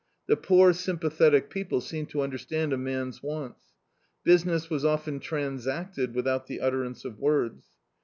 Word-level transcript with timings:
The 0.25 0.35
poor, 0.35 0.73
sympathetic 0.73 1.51
people 1.51 1.79
seemed 1.79 2.09
to 2.09 2.21
understand 2.23 2.73
a 2.73 2.77
man's 2.79 3.21
wants. 3.21 3.67
Business 4.23 4.67
was 4.67 4.83
often 4.83 5.19
transacted 5.19 6.15
without 6.15 6.47
the 6.47 6.59
utterance 6.59 7.05
of 7.05 7.19
words. 7.19 7.67